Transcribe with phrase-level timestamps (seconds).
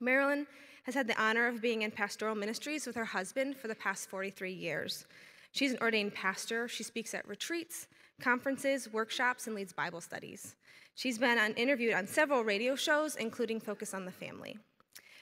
[0.00, 0.46] Marilyn
[0.84, 4.08] has had the honor of being in pastoral ministries with her husband for the past
[4.08, 5.06] 43 years.
[5.52, 6.68] She's an ordained pastor.
[6.68, 7.86] She speaks at retreats,
[8.20, 10.56] conferences, workshops, and leads Bible studies.
[10.94, 14.58] She's been on, interviewed on several radio shows, including Focus on the Family.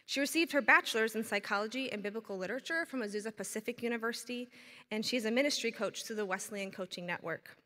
[0.07, 4.49] She received her bachelor's in psychology and biblical literature from Azusa Pacific University,
[4.91, 7.57] and she's a ministry coach through the Wesleyan Coaching Network.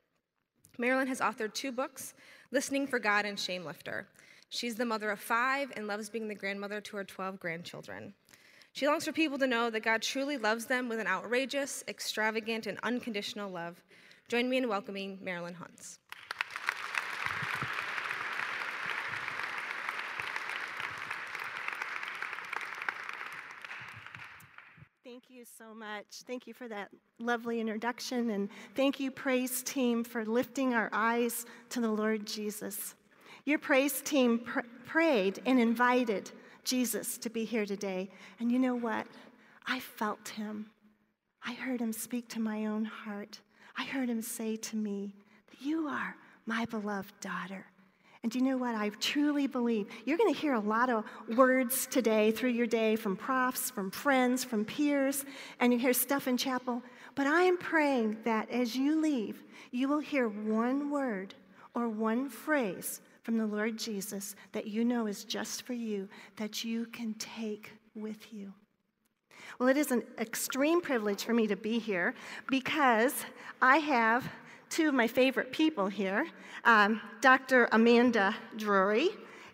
[0.78, 2.14] Marilyn has authored two books
[2.50, 4.06] Listening for God and Shamelifter.
[4.54, 8.12] She's the mother of five and loves being the grandmother to her 12 grandchildren.
[8.74, 12.66] She longs for people to know that God truly loves them with an outrageous, extravagant,
[12.66, 13.82] and unconditional love.
[14.28, 15.98] Join me in welcoming Marilyn Hontz.
[25.02, 26.24] Thank you so much.
[26.26, 28.28] Thank you for that lovely introduction.
[28.28, 32.94] And thank you, praise team, for lifting our eyes to the Lord Jesus.
[33.44, 36.30] Your praise team pr- prayed and invited
[36.64, 38.10] Jesus to be here today.
[38.38, 39.06] And you know what?
[39.66, 40.66] I felt him.
[41.44, 43.40] I heard him speak to my own heart.
[43.76, 45.14] I heard him say to me,
[45.60, 47.66] You are my beloved daughter.
[48.22, 48.76] And you know what?
[48.76, 51.04] I truly believe you're going to hear a lot of
[51.36, 55.24] words today through your day from profs, from friends, from peers,
[55.58, 56.82] and you hear stuff in chapel.
[57.16, 61.34] But I am praying that as you leave, you will hear one word
[61.74, 66.64] or one phrase from the Lord Jesus that you know is just for you, that
[66.64, 68.52] you can take with you.
[69.58, 72.14] Well, it is an extreme privilege for me to be here
[72.48, 73.14] because
[73.60, 74.28] I have
[74.70, 76.26] two of my favorite people here.
[76.64, 77.68] Um, Dr.
[77.72, 79.10] Amanda Drury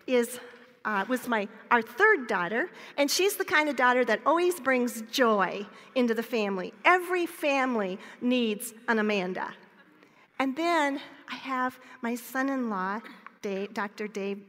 [0.07, 0.39] is
[0.85, 5.01] uh, was my our third daughter, and she's the kind of daughter that always brings
[5.11, 6.73] joy into the family.
[6.85, 9.53] Every family needs an Amanda.
[10.39, 13.01] And then I have my son-in-law,
[13.41, 14.07] Dave, Dr.
[14.07, 14.41] Dave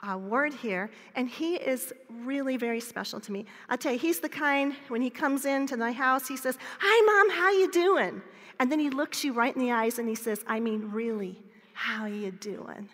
[0.00, 3.46] uh, Ward here, and he is really very special to me.
[3.68, 7.04] I'll tell you, he's the kind when he comes into my house, he says, "Hi,
[7.06, 8.22] mom, how you doing?"
[8.58, 11.38] And then he looks you right in the eyes and he says, I mean, really,
[11.74, 12.88] how you doing?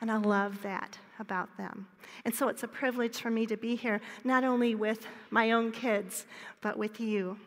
[0.00, 1.86] And I love that about them.
[2.24, 5.70] And so it's a privilege for me to be here, not only with my own
[5.70, 6.26] kids,
[6.60, 7.38] but with you.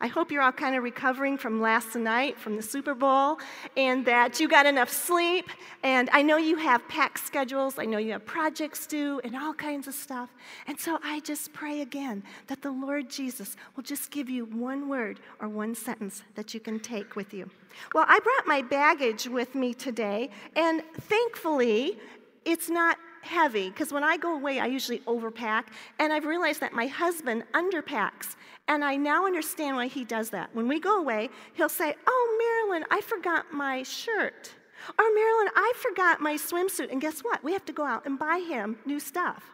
[0.00, 3.38] I hope you're all kind of recovering from last night, from the Super Bowl,
[3.76, 5.48] and that you got enough sleep.
[5.82, 9.54] And I know you have packed schedules, I know you have projects due, and all
[9.54, 10.30] kinds of stuff.
[10.66, 14.88] And so I just pray again that the Lord Jesus will just give you one
[14.88, 17.50] word or one sentence that you can take with you.
[17.94, 21.98] Well, I brought my baggage with me today, and thankfully,
[22.44, 25.64] it's not heavy because when I go away, I usually overpack,
[25.98, 28.36] and I've realized that my husband underpacks.
[28.66, 30.54] And I now understand why he does that.
[30.54, 34.52] When we go away, he'll say, Oh, Marilyn, I forgot my shirt.
[34.98, 36.90] Or, Marilyn, I forgot my swimsuit.
[36.90, 37.42] And guess what?
[37.42, 39.44] We have to go out and buy him new stuff.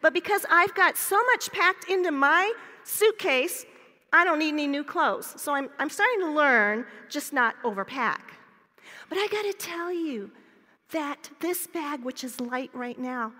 [0.00, 2.52] But because I've got so much packed into my
[2.84, 3.66] suitcase,
[4.12, 5.34] I don't need any new clothes.
[5.36, 8.20] So I'm, I'm starting to learn just not overpack.
[9.08, 10.30] But I got to tell you
[10.90, 13.32] that this bag, which is light right now,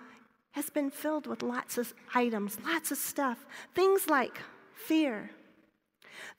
[0.52, 3.46] has been filled with lots of items, lots of stuff.
[3.74, 4.38] Things like
[4.74, 5.30] fear,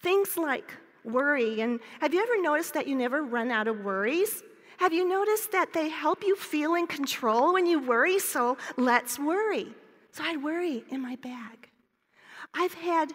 [0.02, 1.62] things like worry.
[1.62, 4.44] And have you ever noticed that you never run out of worries?
[4.78, 8.20] Have you noticed that they help you feel in control when you worry?
[8.20, 9.68] So let's worry.
[10.12, 11.70] So I worry in my bag.
[12.54, 13.12] I've had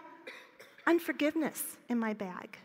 [0.86, 2.58] unforgiveness in my bag.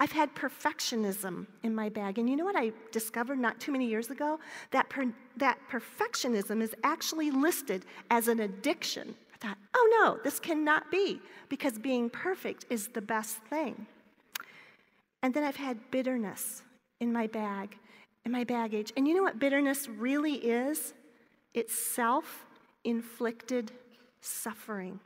[0.00, 2.18] I've had perfectionism in my bag.
[2.18, 4.38] And you know what I discovered not too many years ago?
[4.70, 9.16] That, per, that perfectionism is actually listed as an addiction.
[9.34, 13.86] I thought, oh no, this cannot be, because being perfect is the best thing.
[15.22, 16.62] And then I've had bitterness
[17.00, 17.76] in my bag,
[18.24, 18.92] in my baggage.
[18.96, 20.94] And you know what bitterness really is?
[21.54, 22.44] It's self
[22.84, 23.72] inflicted
[24.20, 25.00] suffering.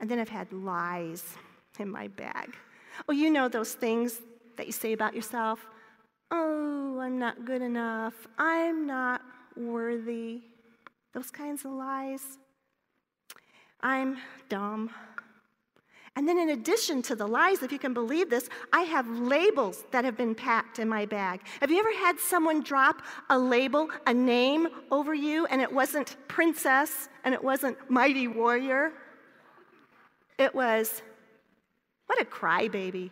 [0.00, 1.24] And then I've had lies
[1.78, 2.54] in my bag.
[3.08, 4.20] Oh, you know those things
[4.56, 5.66] that you say about yourself?
[6.30, 8.14] Oh, I'm not good enough.
[8.38, 9.22] I'm not
[9.56, 10.40] worthy.
[11.12, 12.38] Those kinds of lies.
[13.80, 14.18] I'm
[14.48, 14.90] dumb.
[16.16, 19.84] And then, in addition to the lies, if you can believe this, I have labels
[19.92, 21.42] that have been packed in my bag.
[21.60, 26.16] Have you ever had someone drop a label, a name over you, and it wasn't
[26.26, 28.92] princess and it wasn't mighty warrior?
[30.38, 31.02] It was
[32.08, 33.10] what a crybaby.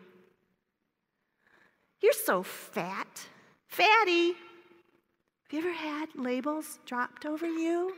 [2.01, 3.29] You're so fat.
[3.69, 4.29] Fatty.
[4.29, 7.95] Have you ever had labels dropped over you?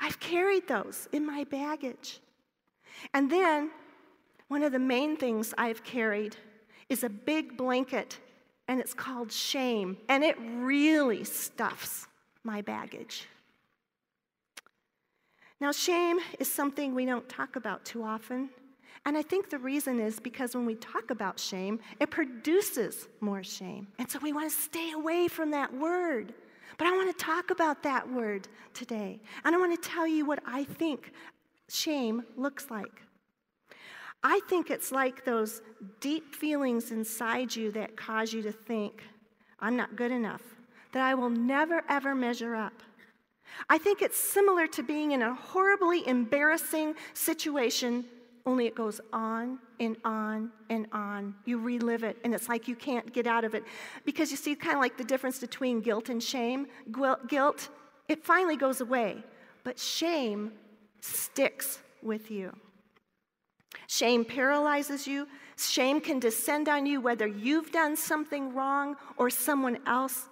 [0.00, 2.20] I've carried those in my baggage.
[3.12, 3.70] And then,
[4.48, 6.36] one of the main things I've carried
[6.88, 8.18] is a big blanket,
[8.66, 12.06] and it's called shame, and it really stuffs
[12.44, 13.26] my baggage.
[15.60, 18.48] Now, shame is something we don't talk about too often.
[19.06, 23.42] And I think the reason is because when we talk about shame, it produces more
[23.42, 23.86] shame.
[23.98, 26.34] And so we want to stay away from that word.
[26.76, 29.20] But I want to talk about that word today.
[29.44, 31.12] And I want to tell you what I think
[31.68, 33.02] shame looks like.
[34.22, 35.62] I think it's like those
[36.00, 39.02] deep feelings inside you that cause you to think,
[39.60, 40.42] I'm not good enough,
[40.92, 42.72] that I will never, ever measure up.
[43.68, 48.04] I think it's similar to being in a horribly embarrassing situation,
[48.46, 51.34] only it goes on and on and on.
[51.44, 53.64] You relive it, and it's like you can't get out of it.
[54.04, 56.66] Because you see, kind of like the difference between guilt and shame.
[57.28, 57.68] Guilt,
[58.08, 59.22] it finally goes away,
[59.64, 60.52] but shame
[61.00, 62.54] sticks with you.
[63.86, 65.26] Shame paralyzes you.
[65.56, 70.28] Shame can descend on you whether you've done something wrong or someone else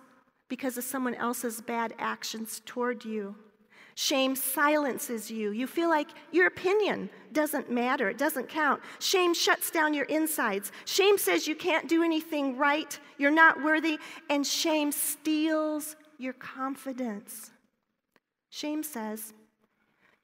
[0.49, 3.35] because of someone else's bad actions toward you.
[3.99, 5.53] Shame silences you.
[5.53, 8.83] You feel like your opinion doesn't matter, it doesn't count.
[8.99, 10.71] Shame shuts down your insides.
[10.85, 13.99] Shame says you can't do anything right, you're not worthy,
[14.29, 17.53] and shame steals your confidence.
[18.51, 19.33] Shame says,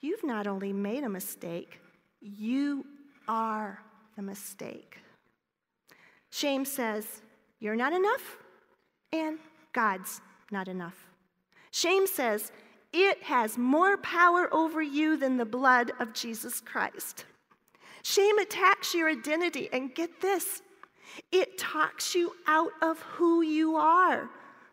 [0.00, 1.80] You've not only made a mistake,
[2.20, 2.84] you
[3.26, 3.82] are
[4.16, 4.98] the mistake.
[6.28, 7.22] Shame says,
[7.58, 8.36] You're not enough,
[9.14, 9.38] and
[9.72, 10.20] God's
[10.50, 11.06] not enough.
[11.70, 12.52] Shame says,
[12.92, 17.24] It has more power over you than the blood of Jesus Christ.
[18.02, 20.62] Shame attacks your identity, and get this
[21.30, 24.30] it talks you out of who you are.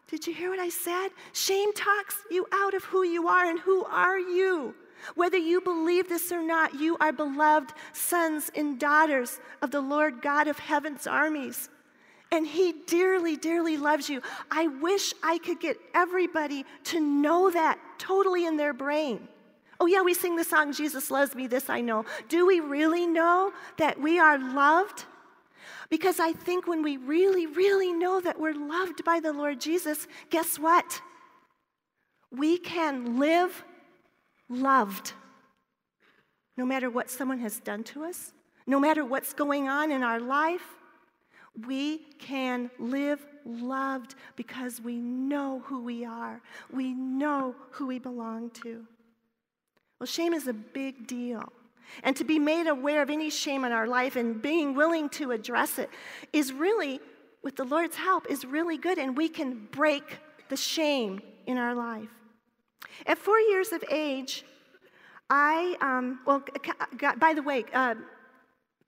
[0.08, 1.10] Did you hear what I said?
[1.34, 4.74] Shame talks you out of who you are, and who are you?
[5.16, 10.22] Whether you believe this or not, you are beloved sons and daughters of the Lord
[10.22, 11.70] God of heaven's armies.
[12.32, 14.22] And He dearly, dearly loves you.
[14.52, 19.28] I wish I could get everybody to know that totally in their brain.
[19.80, 22.06] Oh, yeah, we sing the song, Jesus Loves Me, this I know.
[22.28, 25.06] Do we really know that we are loved?
[25.90, 30.08] Because I think when we really, really know that we're loved by the Lord Jesus,
[30.30, 31.02] guess what?
[32.32, 33.64] We can live
[34.50, 35.14] loved.
[36.58, 38.34] No matter what someone has done to us,
[38.68, 40.76] no matter what's going on in our life,
[41.66, 46.42] we can live loved because we know who we are.
[46.72, 48.86] We know who we belong to.
[50.00, 51.52] Well, shame is a big deal.
[52.04, 55.32] And to be made aware of any shame in our life and being willing to
[55.32, 55.90] address it
[56.32, 57.00] is really,
[57.44, 58.98] with the Lord's help, is really good.
[58.98, 60.20] And we can break
[60.50, 62.10] the shame in our life.
[63.06, 64.46] At four years of age,
[65.30, 66.44] I, um, well,
[67.18, 67.96] by the way, uh,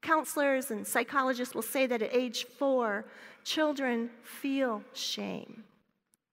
[0.02, 3.06] counselors and psychologists will say that at age four,
[3.44, 5.64] children feel shame.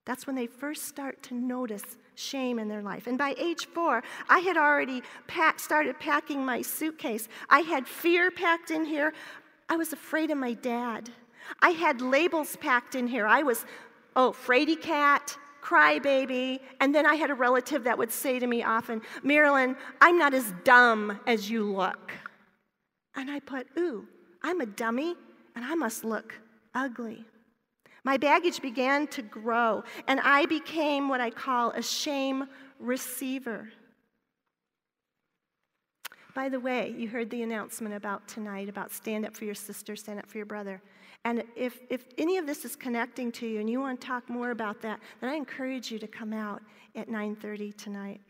[0.05, 1.83] That's when they first start to notice
[2.15, 3.07] shame in their life.
[3.07, 7.29] And by age four, I had already packed, started packing my suitcase.
[7.49, 9.13] I had fear packed in here.
[9.69, 11.11] I was afraid of my dad.
[11.61, 13.25] I had labels packed in here.
[13.25, 13.65] I was,
[14.15, 16.59] oh, fraidy cat, crybaby.
[16.79, 20.33] And then I had a relative that would say to me often, Marilyn, I'm not
[20.33, 22.11] as dumb as you look.
[23.15, 24.07] And I put, ooh,
[24.41, 25.15] I'm a dummy
[25.55, 26.35] and I must look
[26.73, 27.25] ugly.
[28.03, 32.47] My baggage began to grow, and I became what I call a shame
[32.79, 33.69] receiver.
[36.33, 39.95] By the way, you heard the announcement about tonight about stand up for your sister,
[39.95, 40.81] stand up for your brother.
[41.25, 44.29] And if, if any of this is connecting to you and you want to talk
[44.29, 46.61] more about that, then I encourage you to come out
[46.95, 48.21] at 9:30 tonight.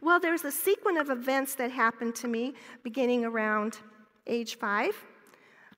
[0.00, 3.78] Well, there's a sequence of events that happened to me beginning around
[4.26, 4.94] age five.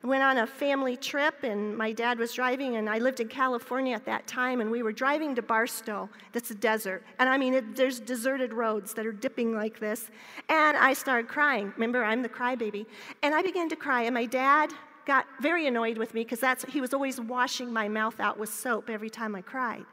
[0.03, 3.29] I went on a family trip, and my dad was driving, and I lived in
[3.29, 6.09] California at that time, and we were driving to Barstow.
[6.33, 7.05] That's a desert.
[7.21, 10.11] And I mean, it, there's deserted roads that are dipping like this.
[10.49, 11.73] And I started crying.
[11.77, 12.87] Remember, I'm the crybaby.
[13.23, 14.73] And I began to cry, and my dad
[15.07, 18.91] got very annoyed with me because he was always washing my mouth out with soap
[18.91, 19.85] every time I cried.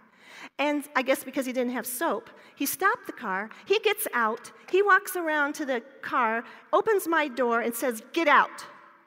[0.58, 3.50] And I guess because he didn't have soap, he stopped the car.
[3.66, 4.52] He gets out.
[4.72, 6.44] He walks around to the car,
[6.74, 8.66] opens my door, and says, Get out.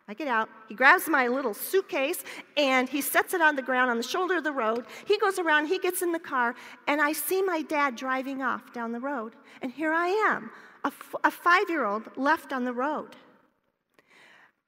[0.08, 0.48] I get out.
[0.68, 2.24] He grabs my little suitcase
[2.56, 4.84] and he sets it on the ground on the shoulder of the road.
[5.06, 6.54] He goes around, he gets in the car,
[6.88, 9.34] and I see my dad driving off down the road.
[9.62, 10.50] And here I am,
[10.84, 13.16] a, f- a five year old left on the road.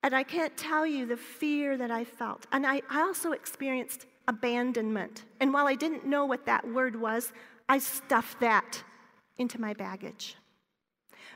[0.04, 2.46] And I can't tell you the fear that I felt.
[2.52, 5.24] And I, I also experienced abandonment.
[5.40, 7.32] And while I didn't know what that word was,
[7.68, 8.82] I stuffed that
[9.38, 10.36] into my baggage.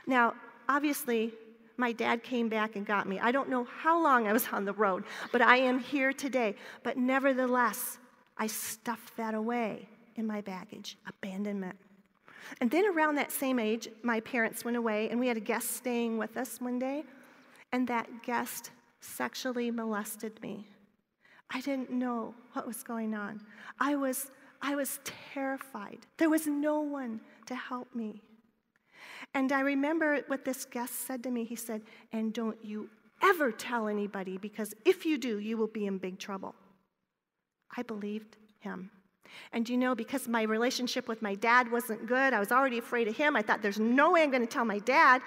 [0.07, 0.33] Now,
[0.67, 1.33] obviously,
[1.77, 3.19] my dad came back and got me.
[3.19, 6.55] I don't know how long I was on the road, but I am here today.
[6.83, 7.97] But nevertheless,
[8.37, 11.77] I stuffed that away in my baggage abandonment.
[12.59, 15.71] And then around that same age, my parents went away, and we had a guest
[15.75, 17.03] staying with us one day,
[17.71, 20.67] and that guest sexually molested me.
[21.51, 23.41] I didn't know what was going on.
[23.79, 24.99] I was, I was
[25.33, 25.99] terrified.
[26.17, 28.21] There was no one to help me.
[29.33, 31.43] And I remember what this guest said to me.
[31.43, 32.89] He said, And don't you
[33.21, 36.55] ever tell anybody, because if you do, you will be in big trouble.
[37.75, 38.91] I believed him.
[39.53, 43.07] And you know, because my relationship with my dad wasn't good, I was already afraid
[43.07, 43.35] of him.
[43.35, 45.21] I thought, there's no way I'm going to tell my dad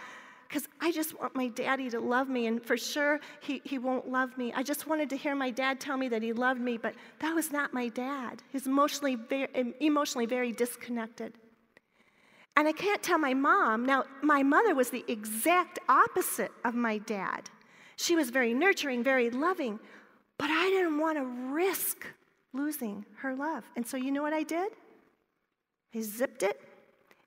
[0.52, 4.10] because I just want my daddy to love me, and for sure he, he won't
[4.10, 4.52] love me.
[4.54, 7.34] I just wanted to hear my dad tell me that he loved me, but that
[7.34, 8.42] was not my dad.
[8.52, 9.48] He's emotionally very,
[9.80, 11.32] emotionally very disconnected.
[12.54, 13.86] And I can't tell my mom.
[13.86, 17.48] Now, my mother was the exact opposite of my dad.
[17.96, 19.80] She was very nurturing, very loving,
[20.36, 22.06] but I didn't want to risk
[22.52, 23.64] losing her love.
[23.74, 24.72] And so, you know what I did?
[25.94, 26.60] I zipped it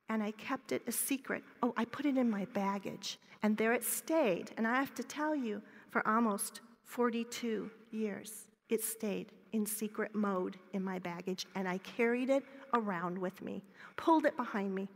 [0.10, 1.44] and I kept it a secret.
[1.64, 4.52] Oh, I put it in my baggage, and there it stayed.
[4.58, 10.58] And I have to tell you, for almost 42 years, it stayed in secret mode
[10.74, 12.44] in my baggage, and I carried it
[12.74, 13.64] around with me,
[13.96, 14.88] pulled it behind me.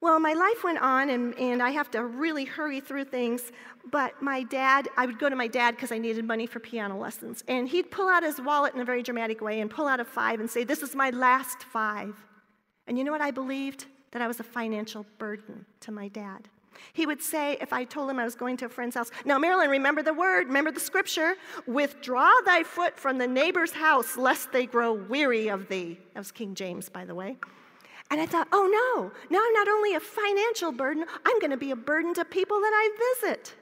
[0.00, 3.52] Well, my life went on, and, and I have to really hurry through things.
[3.90, 6.98] But my dad, I would go to my dad because I needed money for piano
[6.98, 7.42] lessons.
[7.48, 10.04] And he'd pull out his wallet in a very dramatic way and pull out a
[10.04, 12.14] five and say, This is my last five.
[12.86, 13.86] And you know what I believed?
[14.14, 16.48] That I was a financial burden to my dad.
[16.92, 19.38] He would say, if I told him I was going to a friend's house, Now,
[19.38, 21.34] Marilyn, remember the word, remember the scripture,
[21.66, 25.98] withdraw thy foot from the neighbor's house, lest they grow weary of thee.
[26.14, 27.36] That was King James, by the way.
[28.10, 31.56] And I thought, oh no, now I'm not only a financial burden, I'm going to
[31.56, 33.54] be a burden to people that I visit.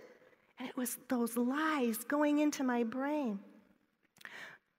[0.59, 3.41] And it was those lies going into my brain.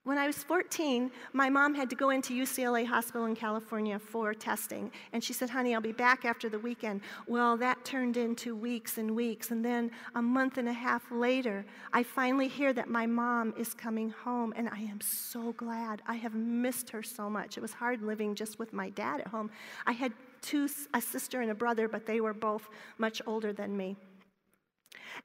[0.05, 4.33] When I was 14, my mom had to go into UCLA Hospital in California for
[4.33, 4.91] testing.
[5.13, 6.99] And she said, Honey, I'll be back after the weekend.
[7.25, 9.51] Well, that turned into weeks and weeks.
[9.51, 13.73] And then a month and a half later, I finally hear that my mom is
[13.73, 14.53] coming home.
[14.57, 16.01] And I am so glad.
[16.05, 17.55] I have missed her so much.
[17.55, 19.51] It was hard living just with my dad at home.
[19.87, 22.67] I had two, a sister and a brother, but they were both
[22.97, 23.95] much older than me.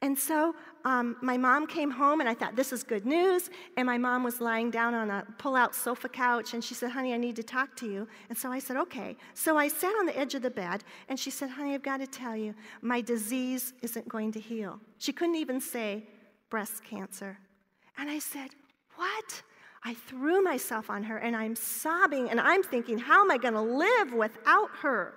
[0.00, 3.50] And so um, my mom came home, and I thought, this is good news.
[3.76, 6.90] And my mom was lying down on a pull out sofa couch, and she said,
[6.90, 8.06] Honey, I need to talk to you.
[8.28, 9.16] And so I said, Okay.
[9.34, 11.98] So I sat on the edge of the bed, and she said, Honey, I've got
[11.98, 14.80] to tell you, my disease isn't going to heal.
[14.98, 16.04] She couldn't even say
[16.50, 17.38] breast cancer.
[17.96, 18.50] And I said,
[18.96, 19.42] What?
[19.84, 23.54] I threw myself on her, and I'm sobbing, and I'm thinking, How am I going
[23.54, 25.14] to live without her?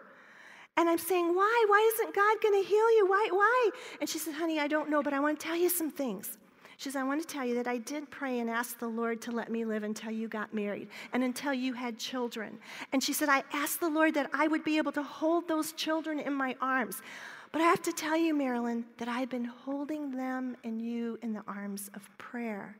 [0.81, 1.65] And I'm saying, Why?
[1.67, 3.05] Why isn't God going to heal you?
[3.07, 3.27] Why?
[3.31, 3.69] Why?
[3.99, 6.39] And she said, Honey, I don't know, but I want to tell you some things.
[6.77, 9.21] She said, I want to tell you that I did pray and ask the Lord
[9.21, 12.57] to let me live until you got married and until you had children.
[12.91, 15.73] And she said, I asked the Lord that I would be able to hold those
[15.73, 17.03] children in my arms.
[17.51, 21.31] But I have to tell you, Marilyn, that I've been holding them and you in
[21.31, 22.75] the arms of prayer.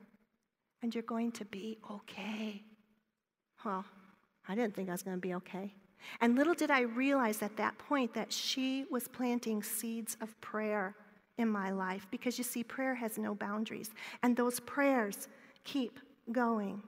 [0.81, 2.63] And you're going to be okay.
[3.63, 3.86] Well,
[4.48, 5.75] I didn't think I was going to be okay.
[6.20, 10.96] And little did I realize at that point that she was planting seeds of prayer
[11.38, 13.91] in my life because you see, prayer has no boundaries,
[14.24, 15.27] and those prayers
[15.63, 16.00] keep
[16.31, 16.81] going.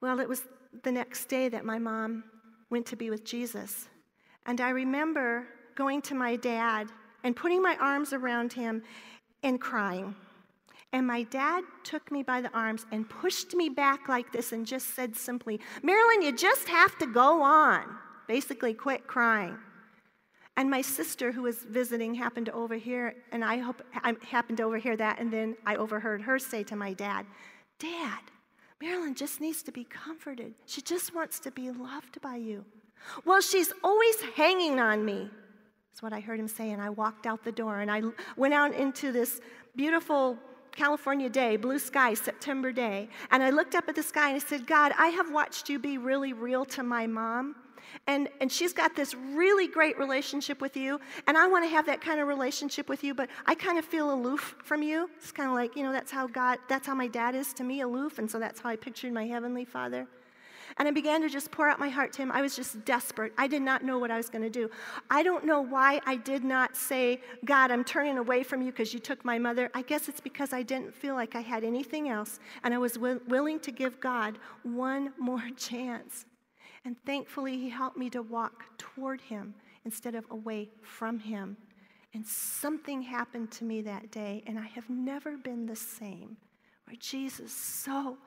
[0.00, 0.42] Well, it was
[0.82, 2.24] the next day that my mom
[2.70, 3.88] went to be with Jesus.
[4.46, 6.88] And I remember going to my dad
[7.24, 8.82] and putting my arms around him
[9.42, 10.14] and crying.
[10.92, 14.66] And my dad took me by the arms and pushed me back like this and
[14.66, 17.84] just said simply, Marilyn, you just have to go on.
[18.28, 19.56] Basically, quit crying.
[20.56, 24.64] And my sister, who was visiting, happened to overhear, and I, hope, I happened to
[24.64, 27.26] overhear that, and then I overheard her say to my dad,
[27.78, 28.20] Dad,
[28.80, 30.54] Marilyn just needs to be comforted.
[30.64, 32.64] She just wants to be loved by you.
[33.26, 35.28] Well, she's always hanging on me.
[35.90, 38.02] That's what I heard him say, and I walked out the door, and I
[38.36, 39.40] went out into this
[39.76, 40.38] beautiful
[40.76, 43.08] California day, blue sky, September day.
[43.30, 45.78] And I looked up at the sky and I said, God, I have watched you
[45.78, 47.56] be really real to my mom.
[48.06, 51.00] And, and she's got this really great relationship with you.
[51.26, 53.84] And I want to have that kind of relationship with you, but I kind of
[53.84, 55.08] feel aloof from you.
[55.16, 57.64] It's kind of like, you know, that's how God, that's how my dad is to
[57.64, 58.18] me, aloof.
[58.18, 60.06] And so that's how I pictured my heavenly father.
[60.78, 62.30] And I began to just pour out my heart to him.
[62.30, 63.32] I was just desperate.
[63.38, 64.70] I did not know what I was going to do.
[65.10, 68.92] I don't know why I did not say, God, I'm turning away from you because
[68.92, 69.70] you took my mother.
[69.74, 72.40] I guess it's because I didn't feel like I had anything else.
[72.62, 76.26] And I was willing to give God one more chance.
[76.84, 79.54] And thankfully, he helped me to walk toward him
[79.86, 81.56] instead of away from him.
[82.12, 86.36] And something happened to me that day, and I have never been the same,
[86.84, 88.18] where Jesus so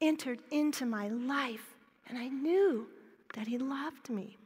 [0.00, 1.76] entered into my life
[2.08, 2.86] and I knew
[3.34, 4.36] that He loved me.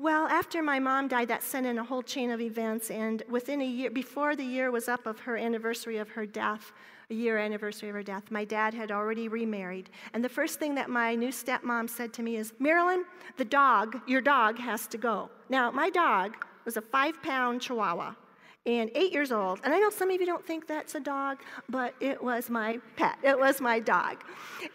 [0.00, 3.60] Well, after my mom died, that sent in a whole chain of events, and within
[3.60, 6.72] a year, before the year was up of her anniversary of her death,
[7.10, 9.90] a year anniversary of her death, my dad had already remarried.
[10.12, 13.06] And the first thing that my new stepmom said to me is, Marilyn,
[13.38, 15.30] the dog, your dog has to go.
[15.48, 18.12] Now, my dog was a five pound chihuahua
[18.68, 19.60] and eight years old.
[19.64, 22.78] And I know some of you don't think that's a dog, but it was my
[22.96, 23.16] pet.
[23.22, 24.22] It was my dog.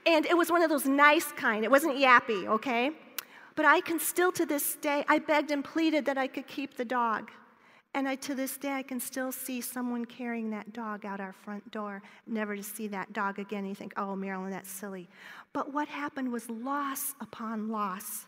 [0.08, 1.64] And it was one of those nice kind.
[1.64, 2.92] It wasn't yappy, okay?
[3.56, 6.76] But I can still to this day, I begged and pleaded that I could keep
[6.76, 7.30] the dog.
[7.94, 11.34] And I, to this day, I can still see someone carrying that dog out our
[11.34, 13.64] front door, never to see that dog again.
[13.68, 15.08] You think, oh, Marilyn, that's silly.
[15.54, 18.26] But what happened was loss upon loss.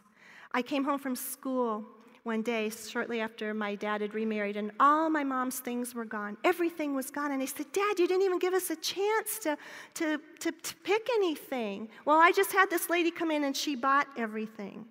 [0.53, 1.83] I came home from school
[2.25, 6.37] one day, shortly after my dad had remarried, and all my mom's things were gone.
[6.43, 7.31] Everything was gone.
[7.31, 9.57] And I said, Dad, you didn't even give us a chance to,
[9.93, 11.87] to, to, to pick anything.
[12.03, 14.85] Well, I just had this lady come in and she bought everything.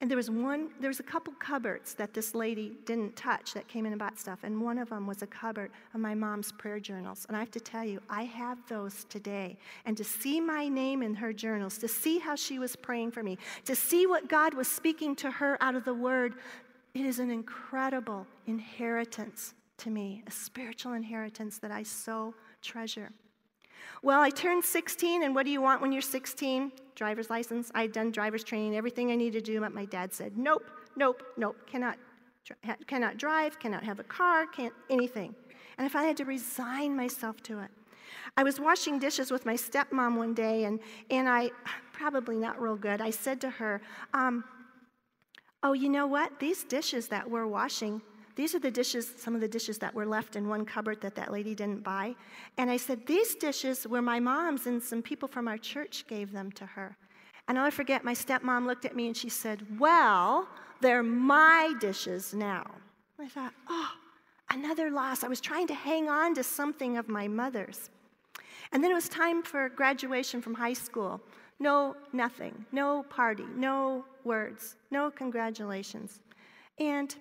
[0.00, 3.66] And there was one, there was a couple cupboards that this lady didn't touch that
[3.66, 4.38] came in and bought stuff.
[4.44, 7.26] And one of them was a cupboard of my mom's prayer journals.
[7.26, 9.58] And I have to tell you, I have those today.
[9.86, 13.24] And to see my name in her journals, to see how she was praying for
[13.24, 16.34] me, to see what God was speaking to her out of the word,
[16.94, 23.10] it is an incredible inheritance to me, a spiritual inheritance that I so treasure.
[24.02, 26.72] Well, I turned 16, and what do you want when you're 16?
[26.94, 27.70] Driver's license.
[27.74, 31.22] I'd done driver's training, everything I needed to do, but my dad said, nope, nope,
[31.36, 31.96] nope, cannot,
[32.86, 35.34] cannot drive, cannot have a car, can't anything.
[35.76, 37.70] And I finally had to resign myself to it.
[38.36, 40.80] I was washing dishes with my stepmom one day, and,
[41.10, 41.50] and I,
[41.92, 43.80] probably not real good, I said to her,
[44.14, 44.44] um,
[45.62, 46.38] Oh, you know what?
[46.38, 48.00] These dishes that we're washing,
[48.38, 51.16] these are the dishes, some of the dishes that were left in one cupboard that
[51.16, 52.14] that lady didn't buy.
[52.56, 56.30] And I said, These dishes were my mom's, and some people from our church gave
[56.30, 56.96] them to her.
[57.48, 60.46] And never forget, my stepmom looked at me and she said, Well,
[60.80, 62.64] they're my dishes now.
[63.18, 63.90] I thought, Oh,
[64.50, 65.24] another loss.
[65.24, 67.90] I was trying to hang on to something of my mother's.
[68.70, 71.20] And then it was time for graduation from high school.
[71.58, 72.64] No, nothing.
[72.70, 73.46] No party.
[73.56, 74.76] No words.
[74.92, 76.20] No congratulations.
[76.78, 77.16] And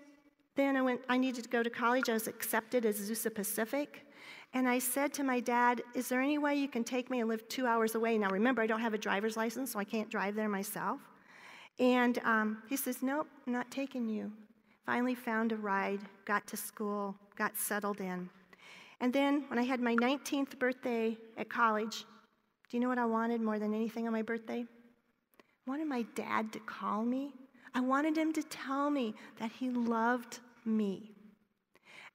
[0.57, 2.09] then I went, I needed to go to college.
[2.09, 4.05] I was accepted as Azusa Pacific.
[4.53, 7.19] And I said to my dad, Is there any way you can take me?
[7.19, 8.17] and live two hours away.
[8.17, 10.99] Now, remember, I don't have a driver's license, so I can't drive there myself.
[11.79, 14.31] And um, he says, Nope, I'm not taking you.
[14.85, 18.29] Finally found a ride, got to school, got settled in.
[18.99, 22.05] And then when I had my 19th birthday at college,
[22.69, 24.65] do you know what I wanted more than anything on my birthday?
[24.65, 27.33] I wanted my dad to call me.
[27.73, 31.11] I wanted him to tell me that he loved me.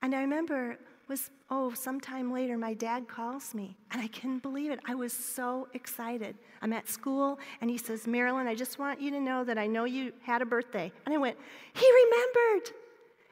[0.02, 4.70] And I remember was oh sometime later my dad calls me and i couldn't believe
[4.70, 4.80] it.
[4.86, 6.36] I was so excited.
[6.62, 9.66] I'm at school and he says marilyn i just want you to know that i
[9.66, 10.90] know you had a birthday.
[11.04, 11.36] And i went
[11.74, 12.70] he remembered.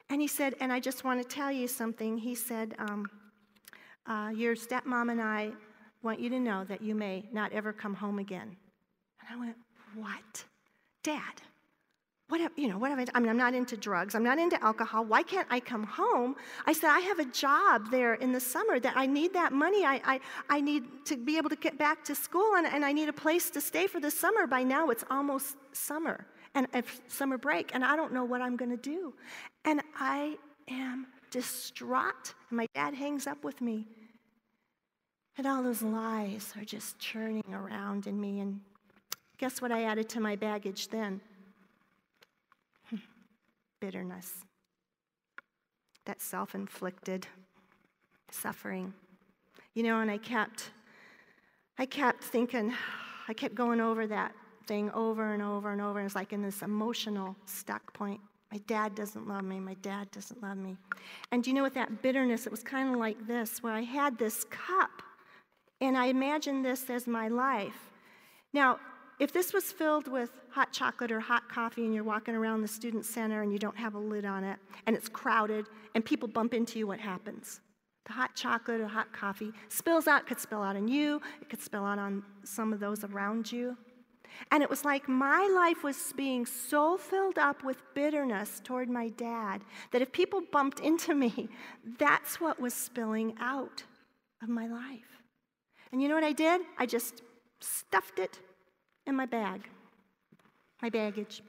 [0.09, 2.17] And he said and i just want to tell you something.
[2.17, 3.07] He said um,
[4.05, 5.51] uh, your stepmom and i
[6.03, 8.55] want you to know that you may not ever come home again.
[9.21, 9.55] And i went
[9.95, 10.45] what?
[11.03, 11.41] Dad
[12.31, 14.15] what have, you know, what have I, I mean, I'm not into drugs.
[14.15, 15.03] I'm not into alcohol.
[15.03, 16.37] Why can't I come home?
[16.65, 19.83] I said, I have a job there in the summer that I need that money.
[19.83, 22.93] I, I, I need to be able to get back to school and, and I
[22.93, 24.47] need a place to stay for the summer.
[24.47, 26.67] By now, it's almost summer and
[27.09, 29.13] summer break, and I don't know what I'm going to do.
[29.65, 30.37] And I
[30.69, 32.33] am distraught.
[32.49, 33.87] And my dad hangs up with me.
[35.37, 38.39] And all those lies are just churning around in me.
[38.39, 38.61] And
[39.37, 41.19] guess what I added to my baggage then?
[43.81, 44.45] Bitterness,
[46.05, 47.27] that self inflicted
[48.31, 48.93] suffering.
[49.73, 50.71] You know, and I kept,
[51.77, 52.73] I kept thinking,
[53.27, 54.33] I kept going over that
[54.67, 55.99] thing over and over and over.
[55.99, 58.21] And it's like in this emotional stuck point.
[58.51, 59.59] My dad doesn't love me.
[59.59, 60.77] My dad doesn't love me.
[61.31, 64.17] And you know what that bitterness, it was kind of like this, where I had
[64.17, 65.01] this cup
[65.79, 67.91] and I imagined this as my life.
[68.53, 68.79] Now,
[69.21, 72.67] if this was filled with hot chocolate or hot coffee and you're walking around the
[72.67, 74.57] student center and you don't have a lid on it
[74.87, 77.61] and it's crowded and people bump into you, what happens?
[78.07, 81.61] The hot chocolate or hot coffee spills out, could spill out on you, it could
[81.61, 83.77] spill out on some of those around you.
[84.49, 89.09] And it was like my life was being so filled up with bitterness toward my
[89.09, 91.47] dad that if people bumped into me,
[91.99, 93.83] that's what was spilling out
[94.41, 95.21] of my life.
[95.91, 96.61] And you know what I did?
[96.79, 97.21] I just
[97.59, 98.39] stuffed it
[99.05, 99.67] in my bag,
[100.81, 101.41] my baggage.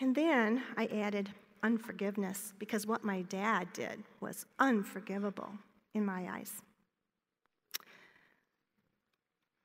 [0.00, 1.30] And then I added
[1.62, 5.50] unforgiveness because what my dad did was unforgivable
[5.94, 6.62] in my eyes.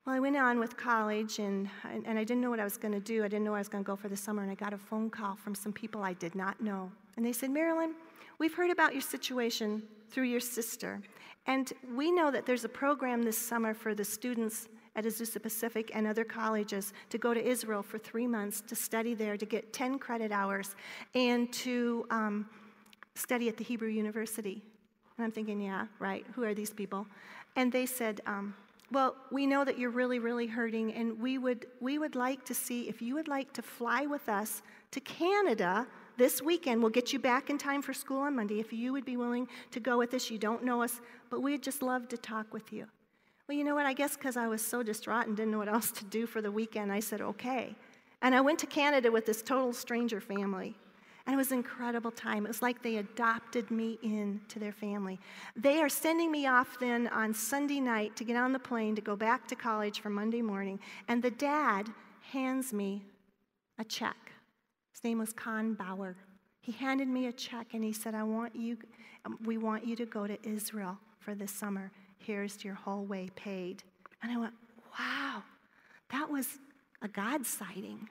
[0.04, 2.94] Well, I went on with college and, and I didn't know what I was going
[2.94, 3.24] to do.
[3.24, 4.78] I didn't know I was going to go for the summer, and I got a
[4.78, 6.92] phone call from some people I did not know.
[7.16, 7.94] And they said, Marilyn,
[8.38, 11.00] we've heard about your situation through your sister,
[11.46, 15.90] and we know that there's a program this summer for the students at Azusa Pacific
[15.94, 19.72] and other colleges to go to Israel for three months to study there, to get
[19.72, 20.74] 10 credit hours,
[21.14, 22.46] and to um,
[23.14, 24.62] study at the Hebrew University.
[25.16, 27.06] And I'm thinking, yeah, right, who are these people?
[27.56, 28.54] And they said, um,
[28.90, 32.54] well, we know that you're really, really hurting, and we would, we would like to
[32.54, 36.80] see if you would like to fly with us to Canada this weekend.
[36.80, 38.60] We'll get you back in time for school on Monday.
[38.60, 41.00] If you would be willing to go with us, you don't know us,
[41.30, 42.86] but we'd just love to talk with you.
[43.48, 43.86] Well, you know what?
[43.86, 46.42] I guess because I was so distraught and didn't know what else to do for
[46.42, 47.74] the weekend, I said, okay.
[48.22, 50.76] And I went to Canada with this total stranger family.
[51.26, 52.44] And it was an incredible time.
[52.44, 55.18] It was like they adopted me into their family.
[55.56, 59.02] They are sending me off then on Sunday night to get on the plane to
[59.02, 60.78] go back to college for Monday morning.
[61.08, 61.88] And the dad
[62.30, 63.04] hands me
[63.78, 64.16] a check.
[64.96, 66.16] His name was Con Bauer.
[66.62, 68.78] He handed me a check and he said, I want you,
[69.44, 71.92] we want you to go to Israel for this summer.
[72.16, 73.82] Here's your whole way paid.
[74.22, 74.54] And I went,
[74.98, 75.42] wow,
[76.10, 76.60] that was
[77.02, 78.08] a God sighting.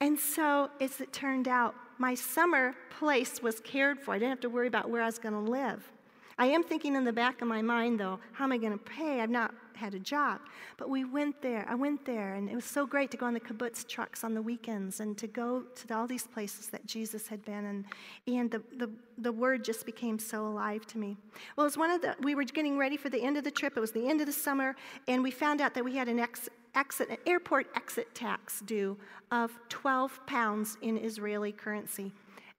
[0.00, 4.14] And so, as it turned out, my summer place was cared for.
[4.14, 5.92] I didn't have to worry about where I was going to live.
[6.38, 8.78] I am thinking in the back of my mind, though, how am I going to
[8.78, 9.20] pay?
[9.20, 10.40] I've not had a job.
[10.76, 11.64] But we went there.
[11.68, 14.34] I went there, and it was so great to go on the kibbutz trucks on
[14.34, 17.64] the weekends and to go to all these places that Jesus had been.
[17.64, 17.84] And,
[18.26, 21.16] and the, the, the word just became so alive to me.
[21.56, 23.50] Well, it was one of the, we were getting ready for the end of the
[23.50, 23.74] trip.
[23.76, 24.76] It was the end of the summer,
[25.08, 28.96] and we found out that we had an ex, exit, an airport exit tax due
[29.30, 32.12] of 12 pounds in Israeli currency.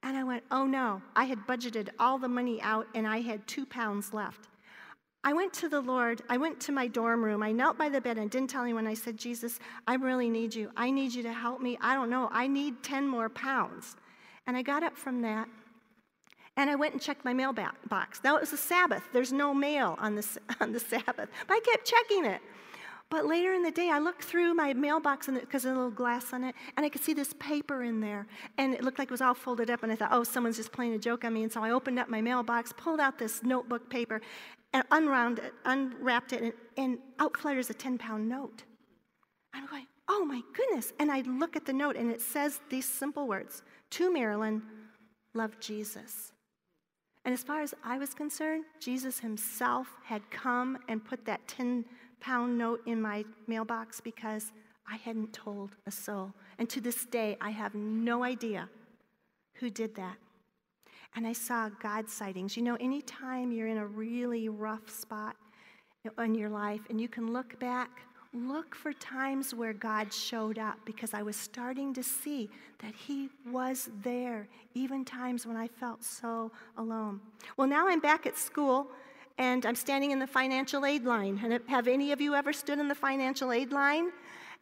[0.03, 3.45] And I went, oh no, I had budgeted all the money out and I had
[3.47, 4.47] two pounds left.
[5.23, 7.99] I went to the Lord, I went to my dorm room, I knelt by the
[7.99, 8.87] bed and didn't tell anyone.
[8.87, 10.71] I said, Jesus, I really need you.
[10.77, 11.77] I need you to help me.
[11.81, 13.97] I don't know, I need 10 more pounds.
[14.45, 15.49] And I got up from that
[16.57, 18.21] and I went and checked my mail box.
[18.23, 20.27] Now it was a Sabbath, there's no mail on the,
[20.59, 22.41] on the Sabbath, but I kept checking it.
[23.09, 26.33] But later in the day, I looked through my mailbox because there's a little glass
[26.33, 28.27] on it, and I could see this paper in there.
[28.57, 30.73] And it looked like it was all folded up, and I thought, oh, someone's just
[30.73, 31.43] playing a joke on me.
[31.43, 34.19] And so I opened up my mailbox, pulled out this notebook paper,
[34.73, 38.63] and unwound it, unwrapped it, and, and out flutters a 10 pound note.
[39.53, 40.91] I'm going, oh my goodness.
[40.99, 44.61] And I look at the note, and it says these simple words To Marilyn,
[45.33, 46.33] love Jesus.
[47.23, 51.83] And as far as I was concerned, Jesus himself had come and put that 10
[52.19, 54.51] pound note in my mailbox because
[54.89, 56.33] I hadn't told a soul.
[56.59, 58.69] And to this day, I have no idea
[59.55, 60.15] who did that.
[61.15, 62.55] And I saw God sightings.
[62.55, 65.35] You know, anytime you're in a really rough spot
[66.19, 67.89] in your life and you can look back,
[68.33, 72.49] look for times where God showed up because I was starting to see
[72.79, 77.19] that He was there, even times when I felt so alone.
[77.55, 78.87] Well, now I'm back at school
[79.37, 81.39] and I'm standing in the financial aid line.
[81.43, 84.11] And have any of you ever stood in the financial aid line?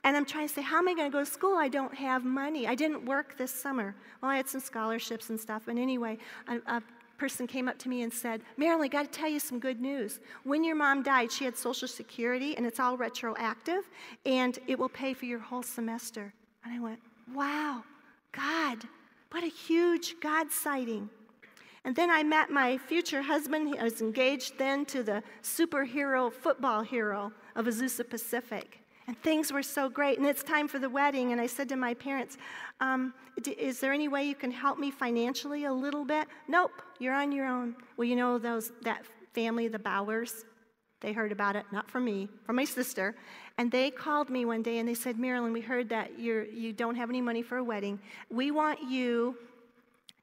[0.04, 1.58] And I'm trying to say, how am I going to go to school?
[1.58, 2.68] I don't have money.
[2.68, 3.96] I didn't work this summer.
[4.22, 5.68] Well, I had some scholarships and stuff.
[5.68, 6.84] And anyway, a, a
[7.18, 9.82] person came up to me and said, Marilyn, I got to tell you some good
[9.82, 10.20] news.
[10.44, 13.90] When your mom died, she had Social Security, and it's all retroactive,
[14.26, 16.34] and it will pay for your whole semester.
[16.64, 17.00] And I went,
[17.34, 17.84] wow,
[18.32, 18.80] God,
[19.32, 21.10] what a huge God sighting.
[21.86, 23.76] And then I met my future husband.
[23.80, 28.80] I was engaged then to the superhero football hero of Azusa Pacific.
[29.08, 30.17] And things were so great.
[30.17, 31.32] And it's time for the wedding.
[31.32, 32.38] And I said to my parents,
[32.80, 33.13] um,
[33.45, 36.28] Is there any way you can help me financially a little bit?
[36.48, 37.76] Nope, you're on your own.
[37.98, 40.43] Well, you know, those, that family, the Bowers,
[41.02, 43.15] they heard about it, not from me, from my sister.
[43.60, 46.74] And they called me one day and they said, Marilyn, we heard that you're, you
[46.74, 48.00] don't have any money for a wedding.
[48.32, 49.38] We want you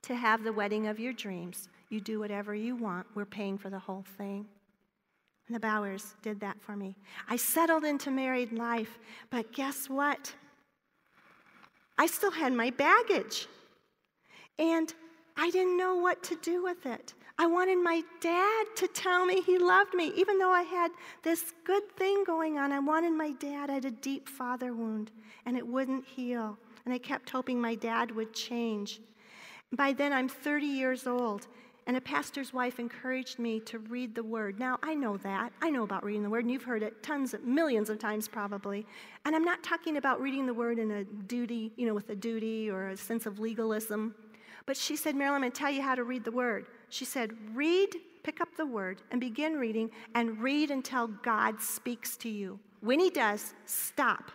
[0.03, 1.69] to have the wedding of your dreams.
[1.89, 3.07] You do whatever you want.
[3.15, 4.47] We're paying for the whole thing.
[5.47, 6.97] And the Bowers did that for me.
[7.29, 8.99] I settled into married life,
[9.31, 10.33] but guess what?
[11.99, 13.47] I still had my baggage.
[14.59, 14.93] And
[15.37, 17.15] I didn't know what to do with it.
[17.39, 20.91] I wanted my dad to tell me he loved me, even though I had
[21.23, 22.73] this good thing going on.
[22.73, 23.71] I wanted my dad.
[23.71, 25.11] I had a deep father wound,
[25.47, 26.59] and it wouldn't heal.
[26.85, 29.01] And I kept hoping my dad would change.
[29.73, 31.47] By then, I'm 30 years old,
[31.87, 34.61] and a pastor's wife encouraged me to read the word.
[34.61, 35.53] Now, I know that.
[35.63, 38.29] I know about reading the word, and you've heard it tons of millions of times
[38.29, 38.87] probably.
[39.25, 42.15] And I'm not talking about reading the word in a duty, you know, with a
[42.15, 44.15] duty or a sense of legalism.
[44.67, 46.67] But she said, Marilyn, I'm going to tell you how to read the word.
[46.91, 52.17] She said, read, pick up the word, and begin reading, and read until God speaks
[52.19, 52.61] to you.
[52.81, 54.31] When he does, stop,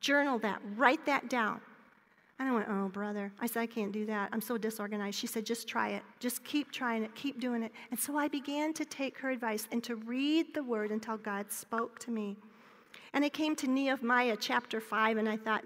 [0.00, 1.60] journal that, write that down.
[2.40, 3.30] And I went, Oh, brother.
[3.38, 4.30] I said, I can't do that.
[4.32, 5.18] I'm so disorganized.
[5.18, 6.02] She said, Just try it.
[6.18, 7.14] Just keep trying it.
[7.14, 7.70] Keep doing it.
[7.90, 11.52] And so I began to take her advice and to read the word until God
[11.52, 12.38] spoke to me.
[13.12, 15.64] And I came to Nehemiah chapter 5, and I thought,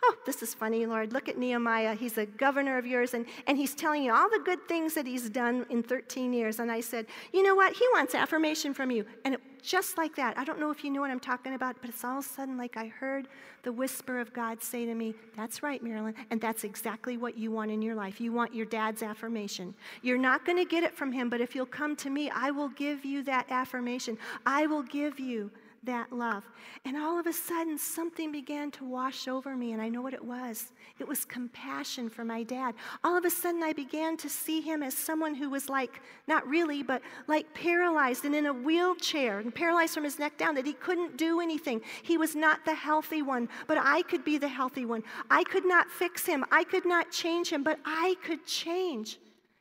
[0.00, 1.12] Oh, this is funny, Lord.
[1.12, 1.94] Look at Nehemiah.
[1.94, 5.06] He's a governor of yours, and, and he's telling you all the good things that
[5.06, 6.60] he's done in 13 years.
[6.60, 7.72] And I said, You know what?
[7.72, 9.04] He wants affirmation from you.
[9.24, 11.76] And it, just like that, I don't know if you know what I'm talking about,
[11.80, 13.26] but it's all of a sudden like I heard
[13.64, 16.14] the whisper of God say to me, That's right, Marilyn.
[16.30, 18.20] And that's exactly what you want in your life.
[18.20, 19.74] You want your dad's affirmation.
[20.02, 22.52] You're not going to get it from him, but if you'll come to me, I
[22.52, 24.16] will give you that affirmation.
[24.46, 25.50] I will give you
[25.84, 26.44] that love.
[26.84, 30.14] And all of a sudden, something began to wash over me, and I know what
[30.14, 30.72] it was.
[30.98, 32.74] It was compassion for my dad.
[33.04, 36.46] All of a sudden, I began to see him as someone who was like, not
[36.46, 40.66] really, but like paralyzed and in a wheelchair and paralyzed from his neck down, that
[40.66, 41.80] he couldn't do anything.
[42.02, 45.02] He was not the healthy one, but I could be the healthy one.
[45.30, 49.18] I could not fix him, I could not change him, but I could change.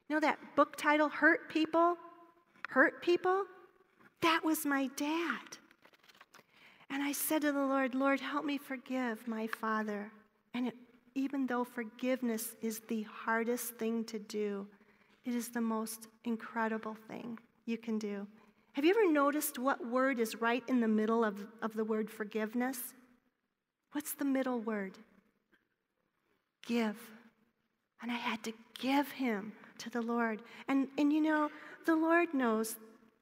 [0.10, 1.98] You know that book title, Hurt People?
[2.70, 3.44] Hurt People?
[4.22, 5.58] That was my dad.
[6.90, 10.12] And I said to the Lord, Lord, help me forgive my father.
[10.54, 10.76] And it,
[11.16, 14.68] even though forgiveness is the hardest thing to do,
[15.26, 18.26] it is the most incredible thing you can do.
[18.74, 22.10] Have you ever noticed what word is right in the middle of, of the word
[22.10, 22.94] forgiveness?
[23.92, 24.98] What's the middle word?
[26.66, 26.96] Give.
[28.02, 30.42] And I had to give him to the Lord.
[30.68, 31.50] And, and you know,
[31.86, 32.76] the Lord knows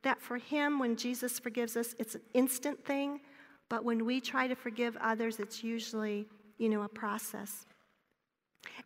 [0.04, 3.21] that for him, when Jesus forgives us, it's an instant thing.
[3.69, 7.65] But when we try to forgive others, it's usually, you know, a process.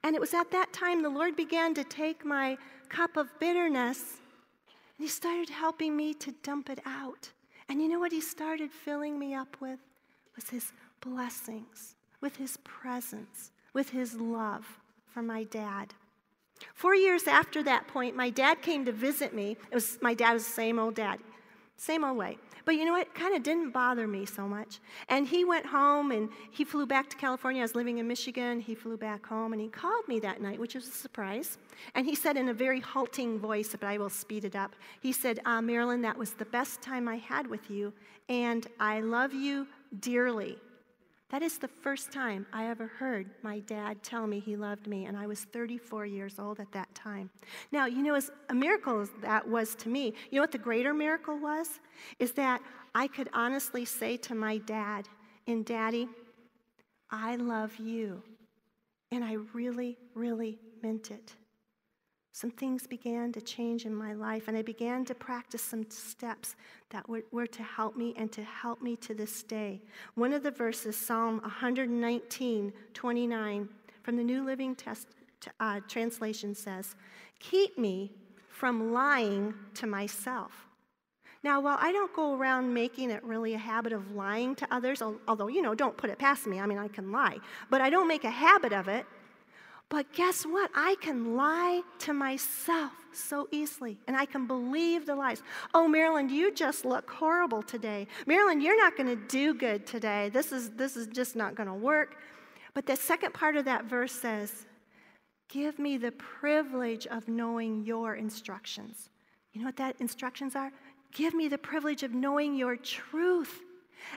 [0.03, 2.57] And it was at that time the Lord began to take my
[2.89, 4.17] cup of bitterness
[4.97, 7.31] and He started helping me to dump it out.
[7.67, 9.79] And you know what He started filling me up with?
[10.35, 14.65] Was His blessings, with His presence, with His love
[15.07, 15.93] for my dad.
[16.73, 19.57] Four years after that point, my dad came to visit me.
[19.71, 21.19] It was my dad was the same old dad,
[21.79, 22.37] same old way.
[22.65, 23.15] But you know what?
[23.15, 24.79] Kind of didn't bother me so much.
[25.07, 27.61] And he went home and he flew back to California.
[27.61, 28.59] I was living in Michigan.
[28.59, 31.57] He flew back home and he called me that night, which was a surprise.
[31.95, 35.11] And he said in a very halting voice, but I will speed it up, he
[35.11, 37.93] said, uh, Marilyn, that was the best time I had with you,
[38.27, 39.65] and I love you
[40.01, 40.57] dearly.
[41.29, 45.05] That is the first time I ever heard my dad tell me he loved me,
[45.05, 47.29] and I was 34 years old at that time.
[47.71, 50.57] Now, you know, as a miracle as that was to me, you know what the
[50.57, 51.79] greater miracle was?
[52.17, 52.61] Is that
[52.95, 55.07] I could honestly say to my dad,
[55.45, 56.09] and Daddy,
[57.11, 58.23] I love you.
[59.11, 61.35] And I really, really meant it
[62.31, 66.55] some things began to change in my life, and I began to practice some steps
[66.89, 69.81] that were, were, to help me and to help me to this day.
[70.15, 73.69] One of the verses, Psalm 119, 29,
[74.03, 75.07] from the New Living Test,
[75.59, 76.95] uh, Translation says,
[77.39, 78.11] Keep me
[78.49, 80.67] from lying to myself.
[81.43, 85.01] Now, while I don't go around making it really a habit of lying to others,
[85.01, 87.37] although, you know, don't put it past me, I mean, I can lie,
[87.69, 89.05] but I don't make a habit of it.
[89.89, 90.69] But guess what?
[90.75, 95.41] I can lie to myself so easily, and I can believe the lies.
[95.73, 98.07] Oh, Marilyn, you just look horrible today.
[98.27, 100.29] Marilyn, you're not going to do good today.
[100.29, 102.17] This is, this is just not going to work.
[102.75, 104.67] But the second part of that verse says,
[105.49, 109.09] Give me the privilege of knowing your instructions.
[109.51, 110.71] You know what that instructions are?
[111.11, 113.63] Give me the privilege of knowing your truth.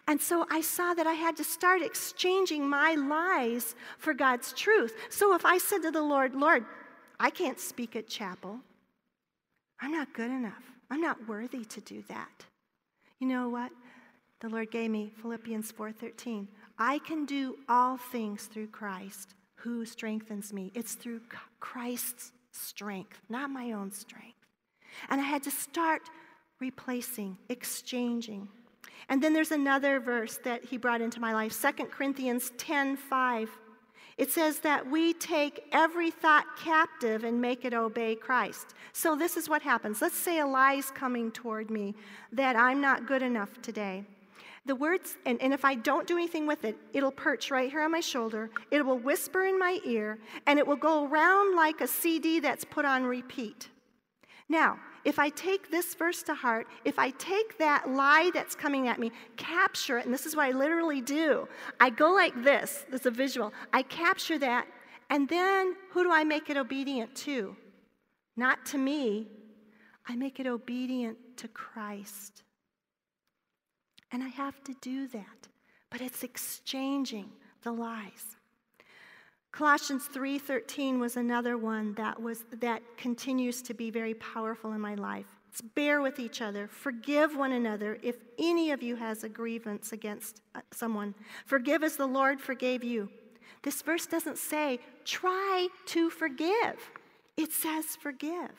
[0.07, 4.97] And so I saw that I had to start exchanging my lies for God's truth.
[5.11, 6.65] So if I said to the Lord, Lord,
[7.21, 8.61] I can't speak at chapel,
[9.81, 10.63] I'm not good enough.
[10.91, 12.45] I'm not worthy to do that.
[13.19, 13.73] You know what?
[14.41, 16.49] The Lord gave me Philippians 4:13.
[16.79, 20.73] I can do all things through Christ who strengthens me.
[20.75, 21.21] It's through
[21.61, 24.39] Christ's strength, not my own strength.
[25.09, 26.03] And I had to start
[26.61, 28.49] replacing, exchanging.
[29.09, 33.51] And then there's another verse that he brought into my life, 2 Corinthians 10 5.
[34.19, 38.75] It says that we take every thought captive and make it obey Christ.
[38.93, 40.03] So this is what happens.
[40.03, 41.95] Let's say a lie is coming toward me
[42.31, 44.05] that I'm not good enough today.
[44.65, 47.81] The words, and, and if I don't do anything with it, it'll perch right here
[47.83, 51.81] on my shoulder, it will whisper in my ear, and it will go around like
[51.81, 53.71] a CD that's put on repeat.
[54.49, 58.89] Now, if I take this verse to heart, if I take that lie that's coming
[58.89, 61.49] at me, capture it, and this is what I literally do,
[61.81, 63.53] I go like this, this is a visual.
[63.73, 64.67] I capture that,
[65.11, 67.57] and then who do I make it obedient to?
[68.37, 69.29] Not to me,
[70.09, 72.43] I make it obedient to Christ.
[74.11, 75.49] And I have to do that
[75.93, 77.31] but it's exchanging
[77.63, 78.37] the lies.
[79.53, 84.95] Colossians 3:13 was another one that was that continues to be very powerful in my
[84.95, 85.27] life.
[85.51, 89.93] It's bear with each other, forgive one another if any of you has a grievance
[89.93, 91.15] against uh, someone.
[91.45, 93.11] Forgive as the Lord forgave you.
[93.63, 96.91] This verse doesn't say try to forgive.
[97.37, 98.53] It says forgive.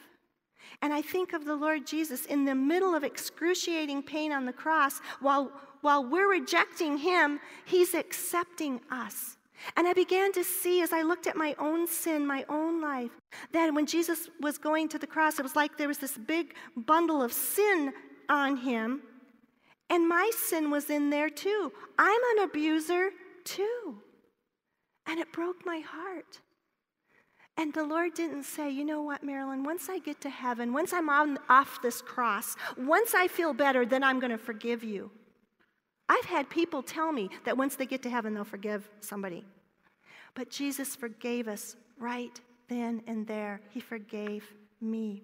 [0.84, 4.54] And I think of the Lord Jesus in the middle of excruciating pain on the
[4.54, 5.52] cross, while,
[5.82, 9.38] while we're rejecting him, he's accepting us.
[9.76, 13.12] And I began to see as I looked at my own sin, my own life,
[13.52, 16.56] that when Jesus was going to the cross, it was like there was this big
[16.76, 17.94] bundle of sin
[18.30, 19.02] on him.
[19.90, 21.72] And my sin was in there too.
[21.98, 23.12] I'm an abuser
[23.44, 24.02] too.
[25.06, 26.40] And it broke my heart.
[27.58, 30.92] And the Lord didn't say, you know what, Marilyn, once I get to heaven, once
[30.92, 35.12] I'm on, off this cross, once I feel better, then I'm going to forgive you.
[36.10, 39.46] I've had people tell me that once they get to heaven, they'll forgive somebody.
[40.36, 43.62] But Jesus forgave us right then and there.
[43.70, 45.24] He forgave me.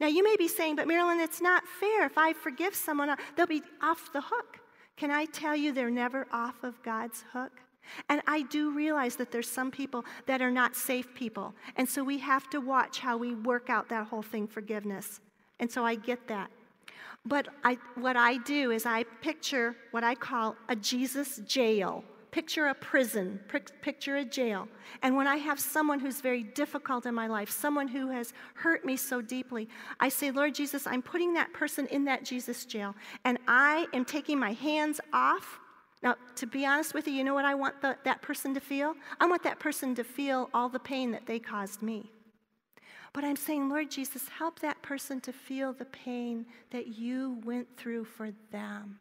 [0.00, 2.04] Now, you may be saying, but Marilyn, it's not fair.
[2.04, 4.60] If I forgive someone, they'll be off the hook.
[4.96, 7.52] Can I tell you they're never off of God's hook?
[8.08, 11.54] And I do realize that there's some people that are not safe people.
[11.76, 15.20] And so we have to watch how we work out that whole thing, forgiveness.
[15.58, 16.50] And so I get that.
[17.24, 22.04] But I, what I do is I picture what I call a Jesus jail.
[22.30, 23.40] Picture a prison,
[23.80, 24.68] picture a jail.
[25.02, 28.84] And when I have someone who's very difficult in my life, someone who has hurt
[28.84, 29.66] me so deeply,
[29.98, 32.94] I say, Lord Jesus, I'm putting that person in that Jesus jail.
[33.24, 35.58] And I am taking my hands off.
[36.02, 38.60] Now, to be honest with you, you know what I want the, that person to
[38.60, 38.94] feel?
[39.18, 42.12] I want that person to feel all the pain that they caused me.
[43.18, 47.66] But I'm saying, Lord Jesus, help that person to feel the pain that you went
[47.76, 49.00] through for them.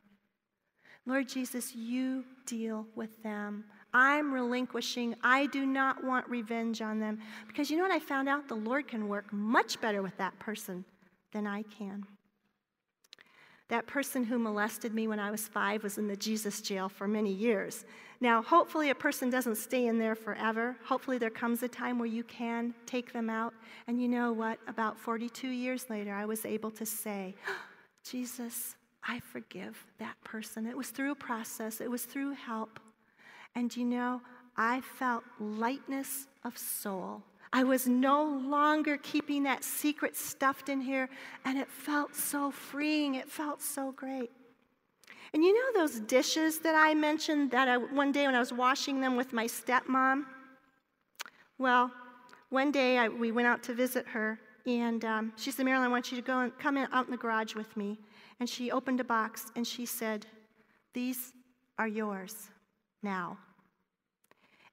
[1.05, 3.65] Lord Jesus, you deal with them.
[3.93, 5.13] I'm relinquishing.
[5.21, 7.19] I do not want revenge on them.
[7.45, 8.47] Because you know what I found out?
[8.47, 10.83] The Lord can work much better with that person
[11.31, 12.03] than I can.
[13.69, 17.07] That person who molested me when I was five was in the Jesus jail for
[17.07, 17.83] many years.
[18.21, 20.77] Now, hopefully, a person doesn't stay in there forever.
[20.85, 23.53] Hopefully, there comes a time where you can take them out.
[23.87, 24.59] And you know what?
[24.67, 27.35] About 42 years later, I was able to say,
[28.03, 30.65] Jesus, I forgive that person.
[30.65, 32.79] It was through a process, it was through help.
[33.53, 34.21] And you know,
[34.55, 37.23] I felt lightness of soul.
[37.57, 41.09] I was no longer keeping that secret stuffed in here,
[41.43, 43.15] and it felt so freeing.
[43.15, 44.29] It felt so great.
[45.33, 48.53] And you know those dishes that I mentioned that I, one day when I was
[48.53, 50.25] washing them with my stepmom?
[51.57, 51.91] Well,
[52.49, 55.89] one day I, we went out to visit her, and um, she said, Marilyn, I
[55.89, 57.97] want you to go and come in, out in the garage with me.
[58.39, 60.27] And she opened a box and she said,
[60.93, 61.33] These
[61.79, 62.51] are yours
[63.01, 63.39] now.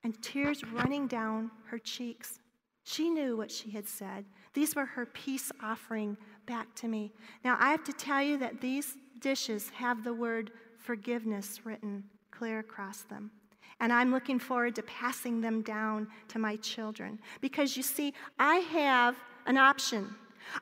[0.02, 2.40] And tears running down her cheeks.
[2.84, 4.26] She knew what she had said.
[4.52, 6.16] These were her peace offering
[6.46, 7.12] back to me.
[7.42, 12.58] Now, I have to tell you that these dishes have the word forgiveness written clear
[12.58, 13.30] across them.
[13.80, 17.18] And I'm looking forward to passing them down to my children.
[17.40, 19.16] Because you see, I have
[19.46, 20.14] an option.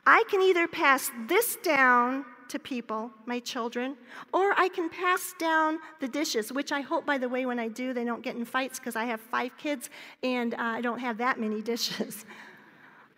[0.06, 3.96] I can either pass this down to people, my children,
[4.32, 7.68] or I can pass down the dishes, which I hope, by the way, when I
[7.68, 9.88] do, they don't get in fights because I have five kids
[10.22, 12.26] and uh, I don't have that many dishes.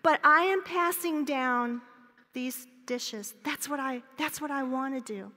[0.02, 1.82] but I am passing down
[2.32, 3.34] these dishes.
[3.44, 5.32] That's what I, that's what I want to do.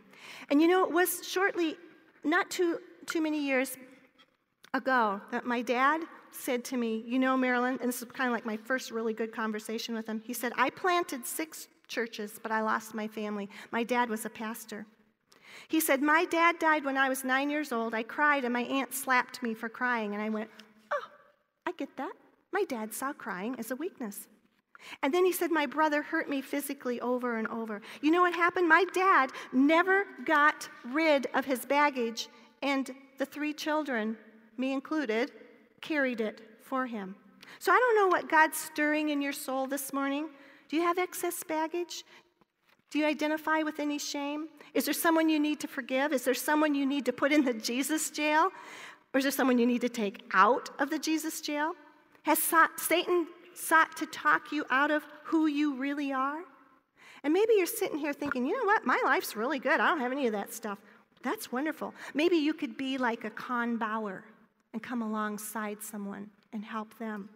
[0.50, 1.76] And you know, it was shortly,
[2.24, 3.78] not too, too many years
[4.76, 8.34] ago, that my dad said to me, You know, Marilyn, and this is kind of
[8.34, 10.22] like my first really good conversation with him.
[10.24, 13.50] He said, I planted six churches, but I lost my family.
[13.72, 14.86] My dad was a pastor.
[15.68, 17.94] He said, My dad died when I was nine years old.
[17.94, 20.14] I cried, and my aunt slapped me for crying.
[20.14, 20.50] And I went,
[20.92, 21.06] Oh,
[21.66, 22.14] I get that.
[22.52, 24.28] My dad saw crying as a weakness.
[25.02, 27.82] And then he said, My brother hurt me physically over and over.
[28.02, 28.70] You know what happened?
[28.70, 32.30] My dad never got rid of his baggage,
[32.62, 34.18] and the three children,
[34.58, 35.32] me included,
[35.82, 37.16] carried it for him.
[37.60, 40.30] So I don't know what God's stirring in your soul this morning.
[40.70, 42.04] Do you have excess baggage?
[42.90, 44.48] Do you identify with any shame?
[44.74, 46.14] Is there someone you need to forgive?
[46.14, 48.50] Is there someone you need to put in the Jesus jail?
[49.14, 51.74] Or is there someone you need to take out of the Jesus jail?
[52.24, 52.40] Has
[52.78, 56.40] Satan sought to talk you out of who you really are?
[57.24, 59.80] And maybe you're sitting here thinking, you know what, my life's really good.
[59.80, 60.78] I don't have any of that stuff.
[61.24, 61.94] That's wonderful.
[62.14, 64.24] Maybe you could be like a Con Bauer
[64.74, 67.30] and come alongside someone and help them.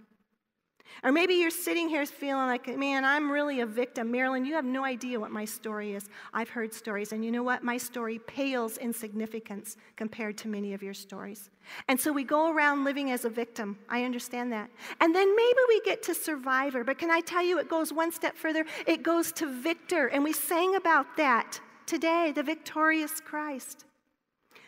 [1.03, 4.11] Or maybe you're sitting here feeling like, man, I'm really a victim.
[4.11, 6.09] Marilyn, you have no idea what my story is.
[6.33, 7.63] I've heard stories, and you know what?
[7.63, 11.49] My story pales in significance compared to many of your stories.
[11.87, 13.79] And so we go around living as a victim.
[13.89, 14.69] I understand that.
[14.99, 18.11] And then maybe we get to survivor, but can I tell you, it goes one
[18.11, 18.65] step further?
[18.85, 23.85] It goes to victor, and we sang about that today the victorious Christ.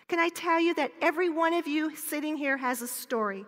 [0.07, 3.45] Can I tell you that every one of you sitting here has a story?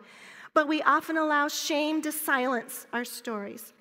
[0.56, 3.74] But we often allow shame to silence our stories.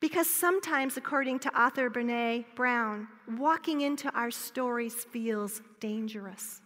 [0.00, 3.06] Because sometimes, according to author Brene Brown,
[3.38, 6.62] walking into our stories feels dangerous.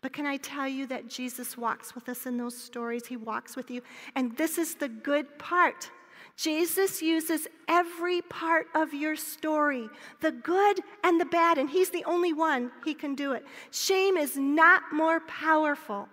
[0.00, 3.06] But can I tell you that Jesus walks with us in those stories?
[3.06, 3.82] He walks with you.
[4.14, 5.90] And this is the good part.
[6.36, 9.88] Jesus uses every part of your story,
[10.20, 13.44] the good and the bad, and He's the only one He can do it.
[13.72, 16.08] Shame is not more powerful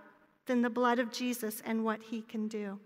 [0.45, 2.79] than the blood of Jesus and what he can do.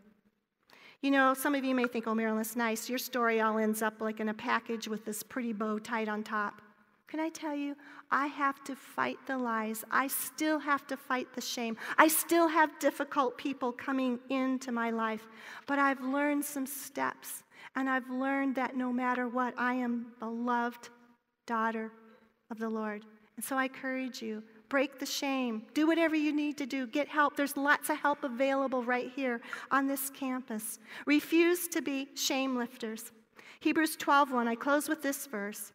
[1.01, 2.89] You know, some of you may think, oh, Marilyn, that's nice.
[2.89, 6.24] Your story all ends up like in a package with this pretty bow tied on
[6.24, 6.62] top.
[7.07, 7.76] Can I tell you,
[8.12, 9.84] I have to fight the lies.
[9.89, 11.76] I still have to fight the shame.
[11.97, 15.26] I still have difficult people coming into my life.
[15.66, 17.43] But I've learned some steps,
[17.76, 20.89] and I've learned that no matter what, I am a loved
[21.47, 21.91] daughter
[22.51, 23.05] of the Lord.
[23.38, 27.08] And so I encourage you break the shame, do whatever you need to do, get
[27.08, 27.36] help.
[27.36, 29.42] There's lots of help available right here
[29.72, 30.80] on this campus.
[31.06, 33.12] Refuse to be shame lifters.
[33.60, 34.48] Hebrews 12:1.
[34.48, 35.74] I close with this verse.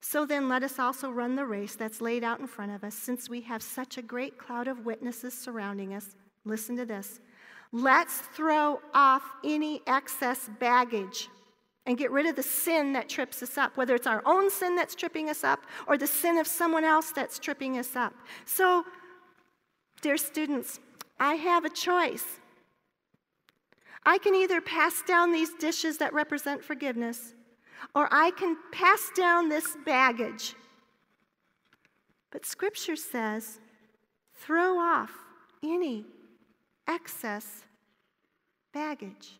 [0.00, 2.94] So then let us also run the race that's laid out in front of us
[2.94, 6.14] since we have such a great cloud of witnesses surrounding us.
[6.44, 7.20] Listen to this.
[7.72, 11.28] Let's throw off any excess baggage
[11.88, 14.76] and get rid of the sin that trips us up, whether it's our own sin
[14.76, 18.12] that's tripping us up or the sin of someone else that's tripping us up.
[18.44, 18.84] So,
[20.02, 20.80] dear students,
[21.18, 22.40] I have a choice.
[24.04, 27.34] I can either pass down these dishes that represent forgiveness,
[27.94, 30.54] or I can pass down this baggage.
[32.30, 33.60] But Scripture says
[34.34, 35.12] throw off
[35.62, 36.04] any
[36.86, 37.64] excess
[38.74, 39.37] baggage.